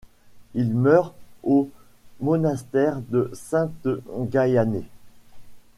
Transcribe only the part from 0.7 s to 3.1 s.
meurt au monastère